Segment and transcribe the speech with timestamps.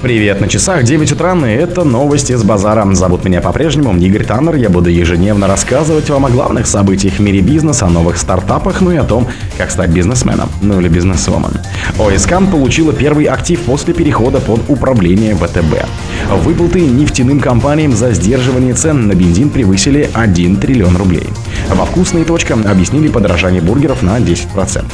[0.00, 2.86] Привет, на часах 9 утра, и это новости с базара.
[2.94, 4.54] Зовут меня по-прежнему Игорь Таннер.
[4.54, 8.92] Я буду ежедневно рассказывать вам о главных событиях в мире бизнеса, о новых стартапах, ну
[8.92, 9.26] и о том,
[9.56, 11.50] как стать бизнесменом, ну или бизнесвомен.
[11.98, 15.84] ОСК получила первый актив после перехода под управление ВТБ.
[16.44, 21.26] Выплаты нефтяным компаниям за сдерживание цен на бензин превысили 1 триллион рублей.
[21.70, 24.84] Во вкусные точка объяснили подорожание бургеров на 10%.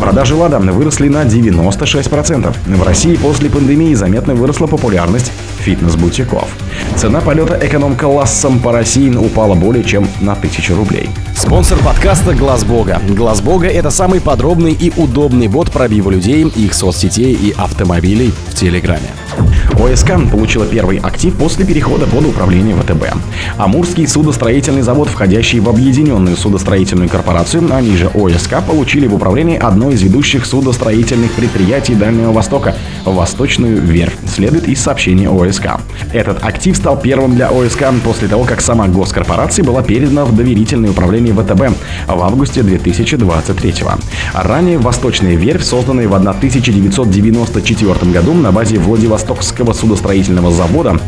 [0.00, 2.54] Продажи «Лада» выросли на 96%.
[2.66, 5.32] В России после пандемии заметно выросла популярность
[5.68, 6.48] фитнес-бутиков.
[6.96, 11.10] Цена полета эконом-классом по России упала более чем на 1000 рублей.
[11.36, 13.02] Спонсор подкаста Глаз Бога.
[13.06, 18.54] Глаз Бога это самый подробный и удобный бот пробива людей, их соцсетей и автомобилей в
[18.54, 19.10] Телеграме.
[19.74, 23.14] ОСК получила первый актив после перехода под управление ВТБ.
[23.58, 29.90] Амурский судостроительный завод, входящий в объединенную судостроительную корпорацию, они же ОСК, получили в управлении одно
[29.90, 35.57] из ведущих судостроительных предприятий Дальнего Востока– Восточную верфь, следует из сообщения ОСК.
[36.12, 40.90] Этот актив стал первым для ОСК после того, как сама госкорпорация была передана в доверительное
[40.90, 43.98] управление ВТБ в августе 2023 года.
[44.34, 50.98] Ранее Восточная верфь, созданная в 1994 году на базе Владивостокского судостроительного завода,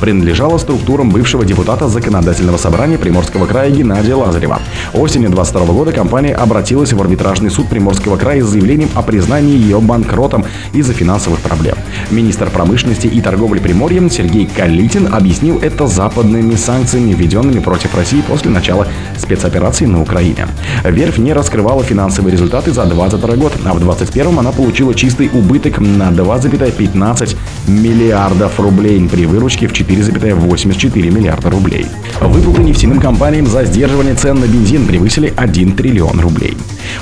[0.00, 4.60] принадлежала структурам бывшего депутата Законодательного собрания Приморского края Геннадия Лазарева.
[4.94, 9.80] Осенью 22 года компания обратилась в арбитражный суд Приморского края с заявлением о признании ее
[9.80, 11.76] банкротом из-за финансовых проблем.
[12.10, 18.50] Министр промышленности и торговли Приморья Сергей Калитин объяснил это западными санкциями, введенными против России после
[18.50, 20.46] начала спецоперации на Украине.
[20.84, 25.78] Верфь не раскрывала финансовые результаты за 2022 год, а в 2021 она получила чистый убыток
[25.80, 27.36] на 2,15
[27.66, 31.86] миллиардов рублей при выручке в 4,84 миллиарда рублей.
[32.20, 36.56] Выплаты нефтяным компаниям за сдерживание цен на бензин превысили 1 триллион рублей.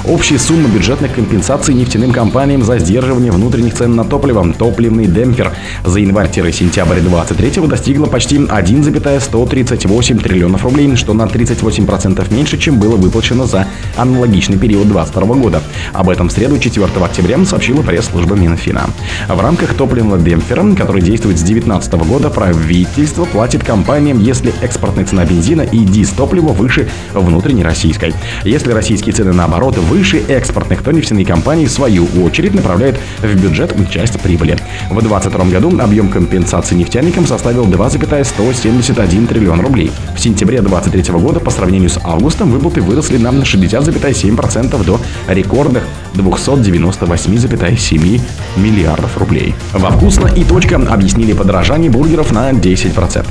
[0.06, 5.52] Общая сумма бюджетных компенсаций нефтяным компаниям за сдерживание внутренних цен на топливо, топливный демпфер
[5.84, 13.46] за январь-сентябрь 2023 достигла почти 1,138 триллионов рублей, что на 38% меньше, чем было выплачено
[13.46, 13.66] за
[13.96, 15.62] аналогичный период 2022 года.
[15.92, 18.90] Об этом в среду 4 октября сообщила пресс-служба Минфина.
[19.28, 25.24] В рамках топливного демпфера, который действует с 2019 года, правительство платит компаниям, если экспортная цена
[25.24, 28.14] бензина и дизтоплива выше внутренней российской.
[28.44, 33.74] Если российские цены наоборот выше экспортных, то нефтяные компании в свою очередь направляют в бюджет
[33.90, 34.58] часть прибыли.
[34.90, 39.90] В 2022 году объем компенсации нефтяникам составил 2,171 триллион рублей.
[40.14, 48.20] В сентябре 2023 года по сравнению с августом выплаты выросли на 60,7% до рекордных 298,7
[48.56, 49.54] миллиардов рублей.
[49.72, 53.26] Во «Вкусно» и «Точка» объяснили подорожание бургеров на 10%.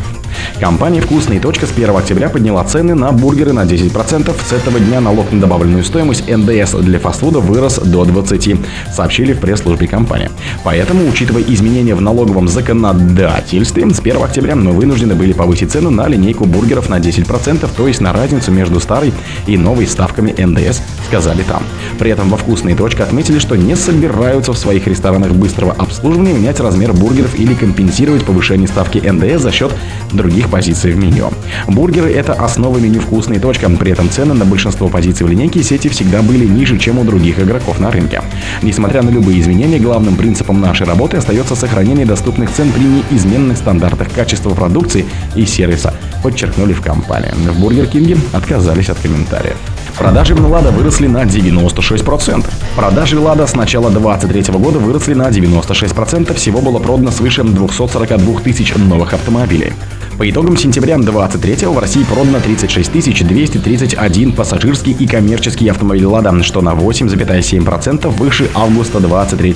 [0.60, 4.34] Компания «Вкусная точка» с 1 октября подняла цены на бургеры на 10%.
[4.48, 9.40] С этого дня налог на добавленную стоимость НДС для фастфуда вырос до 20%, сообщили в
[9.40, 10.30] пресс-службе компании.
[10.64, 16.08] Поэтому, учитывая изменения в налоговом законодательстве, с 1 октября мы вынуждены были повысить цену на
[16.08, 19.14] линейку бургеров на 10%, то есть на разницу между старой
[19.48, 21.64] и новой ставками НДС, сказали там.
[22.00, 26.60] При этом во «Вкусная точка» отметили, что не собираются в своих ресторанах быстрого обслуживания менять
[26.60, 29.72] размер бургеров или компенсировать повышение ставки НДС за счет
[30.12, 31.32] других позиций в меню.
[31.68, 33.70] Бургеры– это основа меню «Вкусно – и точка».
[33.70, 37.40] При этом цены на большинство позиций в линейке сети всегда были ниже, чем у других
[37.40, 38.22] игроков на рынке.
[38.62, 44.12] Несмотря на любые изменения, главным принципом нашей работы остается сохранение доступных цен при неизменных стандартах
[44.12, 45.06] качества продукции
[45.36, 45.94] и сервиса,
[46.24, 47.32] подчеркнули в компании.
[47.32, 49.58] В Бургер Кинге отказались от комментариев.
[49.98, 52.46] Продажи Lada выросли на 96%.
[52.76, 56.34] Продажи Lada с начала 2023 года выросли на 96%.
[56.34, 59.72] Всего было продано свыше 242 тысяч новых автомобилей.
[60.18, 66.62] По итогам сентября 2023 в России продано 36 231 пассажирский и коммерческий автомобиль «Лада», что
[66.62, 69.56] на 8,7% выше августа 2023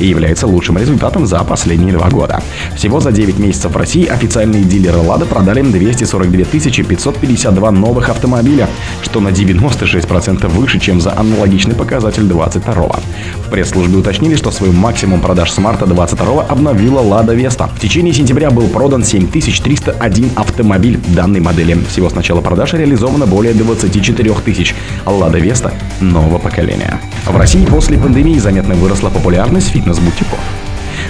[0.00, 2.42] и является лучшим результатом за последние два года.
[2.74, 8.68] Всего за 9 месяцев в России официальные дилеры «Лада» продали 242 552 новых автомобиля,
[9.02, 13.00] что на 96% выше, чем за аналогичный показатель 2022
[13.46, 17.68] В пресс-службе уточнили, что свой максимум продаж с марта 2022 обновила «Лада Веста».
[17.68, 21.78] В течение сентября был продан 7300 один автомобиль данной модели.
[21.88, 24.74] Всего с начала продаж реализовано более 24 тысяч
[25.06, 27.00] Лада Веста нового поколения.
[27.26, 30.38] В России после пандемии заметно выросла популярность фитнес-бутиков.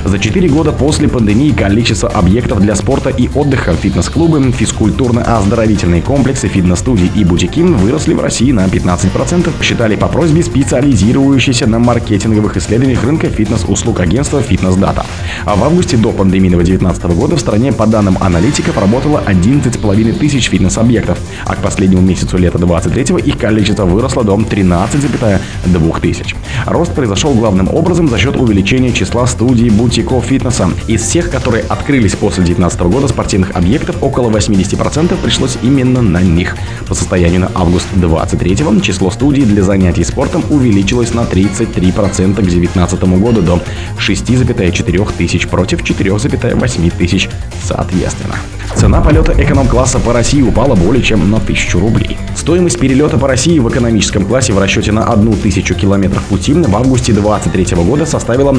[0.04, 7.10] За 4 года после пандемии количество объектов для спорта и отдыха, фитнес-клубы, физкультурно-оздоровительные комплексы, фитнес-студии
[7.14, 13.28] и бутики выросли в России на 15%, считали по просьбе специализирующейся на маркетинговых исследованиях рынка
[13.28, 15.04] фитнес-услуг агентства Data.
[15.44, 20.48] А в августе до пандемийного 2019 года в стране, по данным аналитиков, работало 11,5 тысяч
[20.48, 26.34] фитнес-объектов, а к последнему месяцу лета 23 их количество выросло до 13,2 тысяч.
[26.66, 29.89] Рост произошел главным образом за счет увеличения числа студий, бутиков
[30.20, 30.70] фитнеса.
[30.86, 36.56] Из всех, которые открылись после 2019 года спортивных объектов, около 80% пришлось именно на них.
[36.86, 43.02] По состоянию на август 23 число студий для занятий спортом увеличилось на 33% к 2019
[43.20, 43.60] году до
[43.98, 47.28] 6,4 тысяч против 4,8 тысяч
[47.62, 48.36] соответственно.
[48.76, 52.16] Цена полета эконом-класса по России упала более чем на 1000 рублей.
[52.36, 57.12] Стоимость перелета по России в экономическом классе в расчете на 1000 километров пути в августе
[57.12, 58.52] 2023 года составила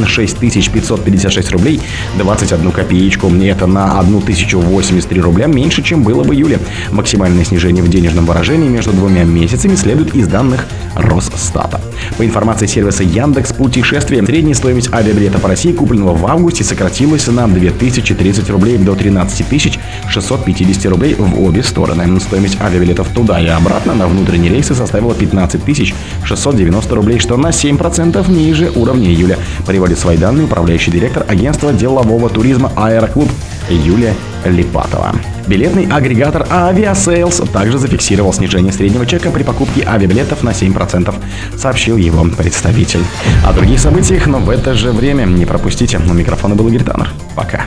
[1.29, 1.81] 6556 рублей
[2.17, 3.31] 21 копеечку.
[3.41, 6.59] Это на 1083 рубля меньше, чем было в июле.
[6.91, 10.65] Максимальное снижение в денежном выражении между двумя месяцами следует из данных
[10.95, 11.81] Росстата.
[12.17, 17.47] По информации сервиса Яндекс Путешествия, средняя стоимость авиабилета по России, купленного в августе, сократилась на
[17.47, 19.79] 2030 рублей до 13
[20.09, 22.19] 650 рублей в обе стороны.
[22.19, 25.61] Стоимость авиабилетов туда и обратно на внутренние рейсы составила 15
[26.23, 29.37] 690 рублей, что на 7% ниже уровня июля.
[29.65, 33.29] Приводит свои данные управляющий директор агентства делового туризма «Аэроклуб»
[33.69, 34.13] Юлия
[34.45, 35.13] Липатова.
[35.45, 41.13] Билетный агрегатор Aviasales также зафиксировал снижение среднего чека при покупке авиабилетов на 7%,
[41.57, 43.03] сообщил его представитель.
[43.45, 45.97] О других событиях, но в это же время не пропустите.
[45.97, 47.09] У микрофона был Игорь Таннер.
[47.35, 47.65] Пока.